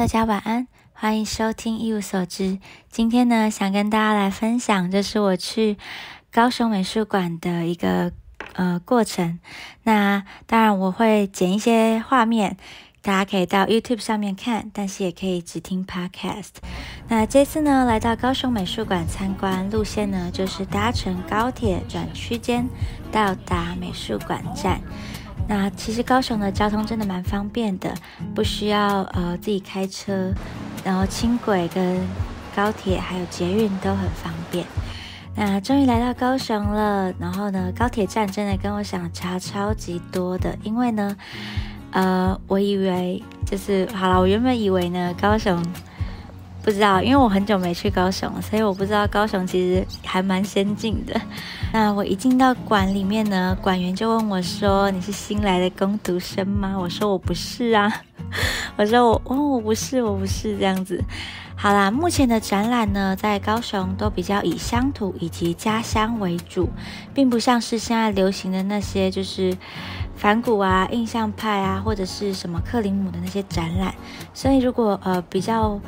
[0.00, 2.58] 大家晚安，欢迎收听一无所知。
[2.88, 5.76] 今天呢，想跟大家来分享，这是我去
[6.32, 8.10] 高雄美术馆的一个
[8.54, 9.38] 呃过程。
[9.82, 12.56] 那当然我会剪一些画面，
[13.02, 16.52] 大家可以到 YouTube 上面看，但是也可以只听 Podcast。
[17.08, 22.66] 那这次呢，来到高雄美术馆参观，路线呢就是搭乘高铁转区间
[23.12, 24.80] 到达美术馆站。
[25.50, 27.92] 那其实高雄的交通真的蛮方便的，
[28.36, 30.32] 不需要呃自己开车，
[30.84, 32.00] 然后轻轨跟
[32.54, 34.64] 高铁还有捷运都很方便。
[35.34, 41.16] 那终于来到高雄了，然后呢，高铁站真的跟我想差超级多的，因为呢，
[41.90, 45.60] 呃，我以为就是好了，我原本以为呢，高雄。
[46.62, 51.18] 不知道，因为我很久没去高雄，所以我不知道高雄其实还蛮先进的。
[51.72, 57.90] 那我一进到馆里面呢，馆员就问我说：“你是新来的工读生吗？”我说：“我不是啊。”
[58.76, 61.02] 我说：“我哦，我不是，我不是这样子。”
[61.56, 66.68] 好啦，目前的展览呢，在高雄都比较以乡土以及家乡为主，
[67.14, 69.56] 并不像是现在流行的那些就是
[70.14, 73.94] 反骨啊、印象派啊，或者是什么克林姆的那些展览。
[74.34, 75.80] 所以如果呃比较。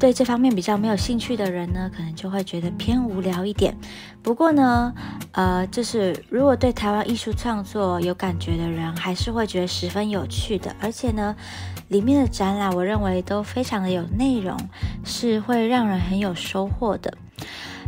[0.00, 3.76] 对这方面比较没有兴趣的人呢，可能就会觉得偏无聊一点。
[4.22, 4.94] 不过呢，
[5.32, 10.74] 呃，就是如果对台湾艺术创作有感觉的人，还是会觉得十分有趣的。
[10.80, 11.36] 而且呢，
[11.88, 14.56] 里面的展览我认为都非常的有内容，
[15.04, 17.12] 是会让人很有收获的。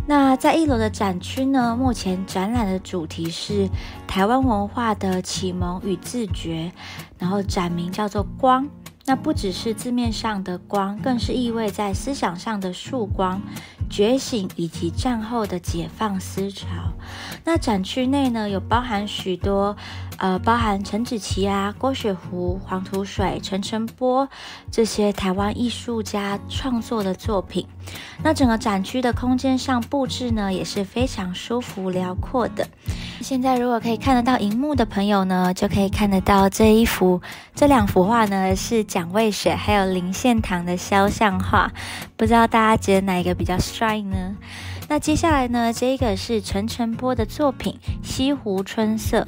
[0.07, 3.69] 那在一楼的展区呢，目前展览的主题是
[4.07, 6.73] 台湾文化的启蒙与自觉，
[7.19, 8.69] 然后展名叫做“光”。
[9.07, 13.43] 那不只是字面上的光，更是意味在思想上的束光、
[13.93, 16.67] 觉醒以及战后的解放思潮。
[17.45, 19.77] 那展区内呢，有包含许多，
[20.17, 24.27] 呃，包含陈子琪啊、郭雪湖、黄土水、陈澄波
[24.71, 27.67] 这些台湾艺术家创作的作品。
[28.25, 32.67] 那整个展区的空间上布置呢，也是非常舒服辽阔的。
[33.21, 37.21] 现在如果可以看得到荧幕的朋友呢，就可以看得到这一幅、
[37.55, 41.71] 这两幅画呢，是蒋渭水还有林献堂的肖像画。
[42.17, 43.59] 不知道大家觉得哪一个比较
[44.03, 44.37] 呢？
[44.89, 49.21] 那接下来呢，这个是陈晨波的作品《西湖春色》。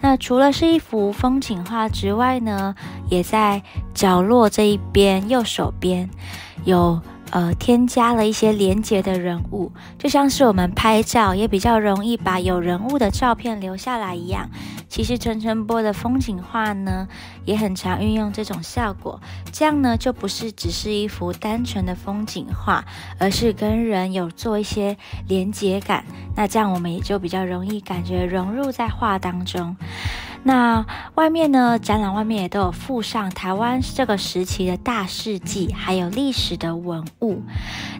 [0.00, 2.74] 那除了是一幅风景画之外呢，
[3.08, 3.62] 也在
[3.94, 6.10] 角落这一边右手边
[6.64, 7.00] 有。
[7.30, 14.50] 呃，添加了一些连接的人物，就像是我们拍照也比较容易把有人物的照片留下来一样。
[14.88, 17.06] 其实陈晨波的风景画呢，
[17.44, 19.20] 也很常运用这种效果。
[19.52, 22.84] 这样呢，就不是只是一幅单纯的风景画，
[23.18, 24.96] 而是跟人有做一些
[25.28, 26.04] 连接感。
[26.34, 29.76] 那这样我们也就比较容易感觉融入在画当中。
[30.42, 31.78] 那外面呢？
[31.78, 37.42] 展览外面也都有附上台湾这个时期的大事迹，还有历史的文物。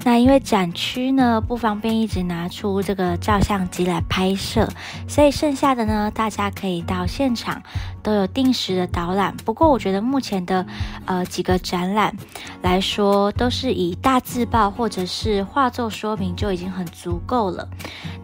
[0.05, 4.67] 那因为展区呢不方便一直拿出这个照相机来拍摄，
[5.06, 7.62] 所以剩下的呢，大家可以到现场
[8.03, 9.37] 都有定时的导览。
[9.45, 10.67] 不过我觉得目前的
[11.05, 12.17] 呃几个展览
[12.62, 17.69] 来说，都是以大字报或者是画作说明就已经很足够了。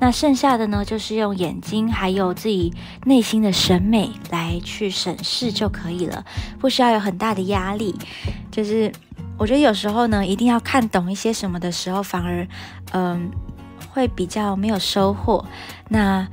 [0.01, 2.73] 那剩下的呢，就是用眼睛还有自己
[3.05, 6.25] 内心的审美来去审视就可以了，
[6.59, 7.95] 不需要有很大的压力。
[8.51, 8.93] 就是
[9.39, 12.47] 我觉得有时候呢，一定要看懂一些什么的时候，反而
[12.93, 13.31] 嗯
[13.91, 15.45] 会比较没有收获。
[15.89, 16.27] 那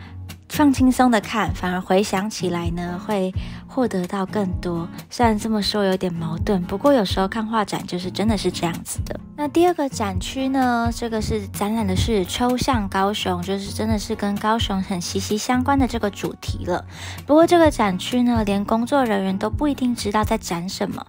[0.53, 3.33] 放轻松的看，反而回想起来呢会。
[3.65, 9.19] 获得到更多，虽然这么说有点矛盾，不过有时候看画展就是真的是这样子的。
[9.35, 16.85] 那第二个展区呢，这个是展览的是抽象高雄，就是真的是跟高雄很息息相关的这个主题了。
[17.25, 21.03] 不过这个展区呢，连工作人员都不一定知道在展什么，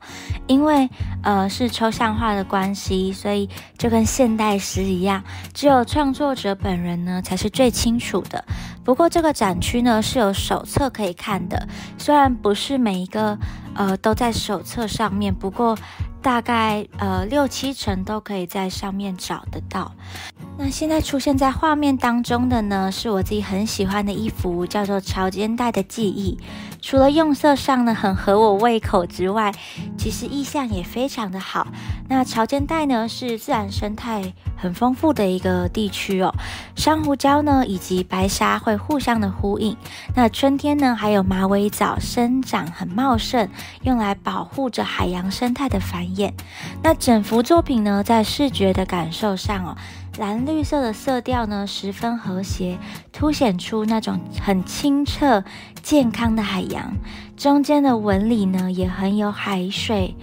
[0.46, 0.88] 因为
[1.22, 8.42] 呃是抽象化的关系，所以就跟现代诗一样，只有创作者本人呢才是最清楚的。
[8.82, 13.36] 不过这个展区呢是有手册可以看的，虽然不是每一个
[13.74, 15.76] 呃都在手册上面，不过
[16.22, 19.92] 大概呃六七成都可以在上面找得到。
[20.56, 26.38] 那现在出现在画面当中的呢，是我自己很喜欢的一幅，叫做《潮间带的记忆》。
[26.80, 29.52] 除了用色上呢很合我胃口之外，
[29.98, 31.66] 其实意象也非常的好。
[32.08, 36.32] 那潮间带呢是自然生态很丰富的一个地区哦，
[36.76, 39.76] 珊瑚礁呢以及白沙会互相的呼应。
[40.14, 43.48] 那春天呢还有马尾藻生长很茂盛，
[43.82, 46.32] 用来保护着海洋生态的繁衍。
[46.82, 49.76] 那整幅作品呢在视觉的感受上哦。
[50.16, 52.78] 蓝绿色的色调呢，十分和谐，
[53.12, 55.44] 凸显出那种很清澈、
[55.82, 56.94] 健康的海洋。
[57.36, 60.14] 中间的纹理呢，也很有海水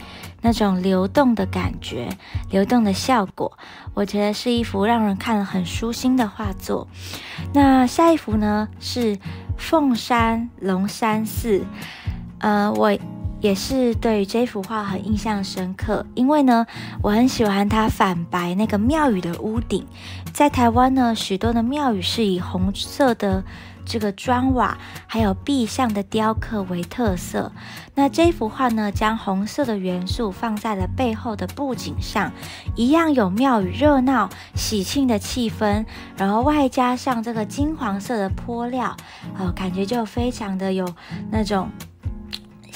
[0.41, 2.07] 那种流动的感觉、
[2.49, 3.57] 流动的效果，
[3.93, 6.87] 我觉得是一幅让人看了很舒心的画作。
[7.53, 9.19] 那下一幅呢是
[9.57, 11.65] 凤山龙山寺，
[12.39, 12.97] 呃，我。
[13.41, 16.65] 也是对于这幅画很印象深刻，因为呢，
[17.01, 19.85] 我很喜欢它反白那个庙宇的屋顶。
[20.31, 23.43] 在台湾呢，许多的庙宇是以红色的
[23.83, 24.77] 这个砖瓦，
[25.07, 27.51] 还有壁上的雕刻为特色。
[27.95, 32.31] 那这幅画呢，将红色的元素放在了背后的布景上，
[32.75, 35.85] 一样有庙宇热闹喜庆的气氛，
[36.15, 38.95] 然后外加上这个金黄色的坡料，
[39.37, 40.87] 呃，感觉就非常的有
[41.31, 41.69] 那种。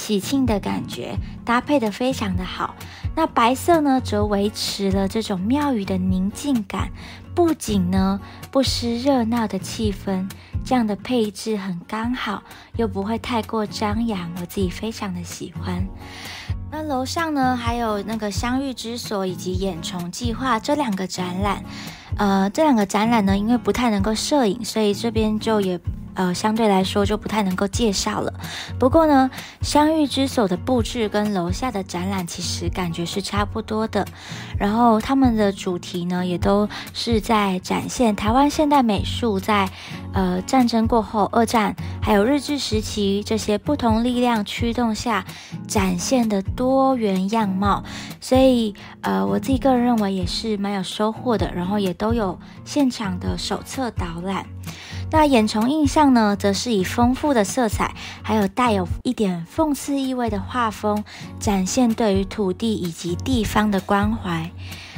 [0.05, 2.75] 喜庆的感觉搭配的非常的好，
[3.15, 6.91] 那白色呢则维持了这种庙宇的宁静感，
[7.33, 8.21] 不仅呢
[8.51, 10.29] 不失热闹的气氛，
[10.63, 12.43] 这样的配置很刚好，
[12.77, 15.83] 又不会太过张扬，我自己非常的喜欢。
[16.71, 21.63] 那楼上呢还有那个相遇之所以及眼虫计划这两个展览，
[22.15, 25.79] 呃，这两个展览呢因为不太能够摄影，所以这边就也。
[26.15, 28.33] 呃，相对来说就不太能够介绍了。
[28.79, 29.29] 不过呢，
[29.61, 34.05] 相遇之所的布置跟楼下的展览其实感觉是差不多的。
[34.57, 39.69] 然后他们的主题呢，也都是在展现台湾现代美术在
[40.13, 45.25] 呃战争过后、二战还有日治时期这些不同力量驱动下
[45.67, 47.83] 展现的多元样貌。
[48.21, 51.45] 所以呃，我自己个人认为也是蛮有收获的。
[51.53, 54.45] 然后也都有现场的手册导览。
[55.11, 61.03] 那眼虫印象呢，则是以丰富的色彩，还有带有一点讽刺意味的画风，
[61.39, 64.51] 展现对于土地以及地方的关怀。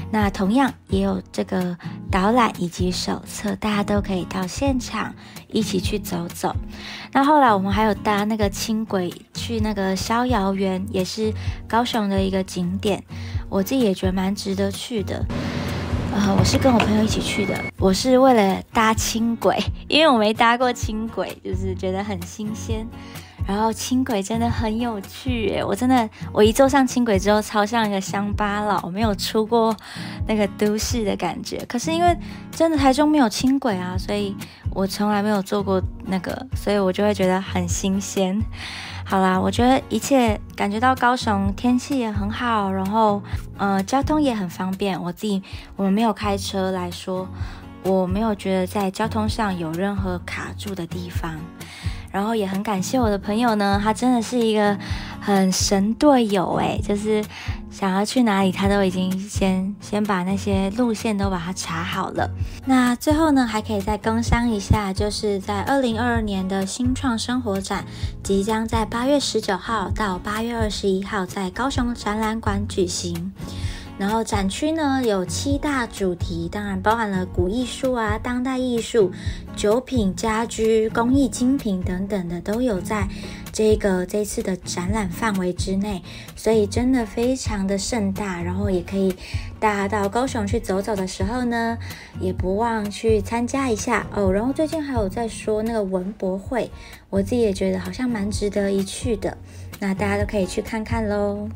[0.09, 1.77] 那同样也有这个
[2.09, 5.13] 导览以及手册，大家都可以到现场
[5.49, 6.55] 一起去走走。
[7.11, 11.33] 那后来我们还有搭那个轻轨去那个逍遥园，也是
[11.67, 13.03] 高雄的一个景点，
[13.49, 15.25] 我自己也觉得蛮值得去的。
[16.37, 22.87] 我是跟我朋友一起去的，我是为了搭轻轨，因为我没搭过轻轨，就是觉得很新鲜。
[23.47, 29.75] 然后轻轨真的很有趣耶，我真的我一坐上轻轨之后，超像一个乡巴佬，没有出过
[30.27, 31.57] 那个都市的感觉。
[31.67, 32.17] 可是因为
[32.51, 34.35] 真的台中没有轻轨啊，所以
[34.71, 38.37] 我从来没有坐过那个，所以我就会觉得很新鲜。
[39.09, 43.23] 好啦，我觉得一切感觉到高雄天气也很好，然后
[43.57, 45.01] 呃交通也很方便。
[45.01, 45.41] 我自己
[45.77, 47.25] 我们没有开车来说，
[47.83, 51.35] 我没有觉得在交通上有任何卡住的地方。
[52.17, 54.75] 然后也很感谢我的朋友呢，他真的是一个
[55.21, 57.23] 很神队友诶，就是
[57.69, 62.27] 想要去哪里，他都已经先先把那些路线都把它查好了。
[62.65, 67.85] 那最后呢，还可以再工商一下，就是在二零二二年的新创生活展，
[68.23, 73.31] 即将在八月十九号到八月二十一号在高雄展览馆举行。
[73.97, 79.11] 然后展区呢有七大主题，当然包含了古艺术啊、当代艺术、
[79.55, 83.07] 酒品、家居、工艺精品等等的都有在
[83.51, 86.03] 这个这次的展览范围之内，
[86.35, 88.41] 所以真的非常的盛大。
[88.43, 89.15] 然后也可以
[89.59, 91.75] 大家到高雄去走走的时候呢，
[92.19, 94.31] 也不忘去参加一下哦。
[94.31, 96.69] 然后最近还有在说那个文博会，
[97.09, 99.35] 我自己也觉得好像蛮值得一去的，
[99.79, 101.49] 那大家都可以去看看喽。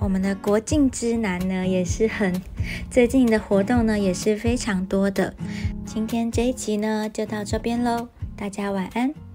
[0.00, 2.40] 我们的国境之南呢，也是很
[2.90, 5.34] 最近的活动呢，也是非常多的。
[5.84, 9.29] 今天这一集呢，就到这边喽，大家晚安。